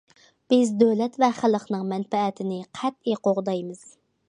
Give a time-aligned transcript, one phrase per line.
[0.53, 3.89] بىز دۆلەت ۋە خەلقنىڭ مەنپەئەتىنى قەتئىي قوغدايمىز.